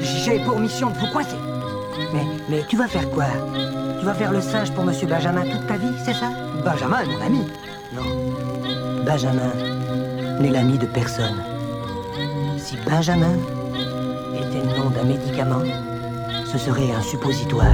[0.00, 1.36] J'ai pour mission de vous coincer.
[2.12, 3.24] Mais, mais tu vas faire quoi?
[3.98, 6.30] Tu vas faire le singe pour Monsieur Benjamin toute ta vie, c'est ça?
[6.64, 7.46] Benjamin est mon ami.
[7.94, 9.04] Non.
[9.04, 9.52] Benjamin
[10.40, 11.42] n'est l'ami de personne.
[12.58, 13.36] Si Benjamin
[14.34, 15.62] était le nom d'un médicament,
[16.44, 17.66] ce serait un suppositoire.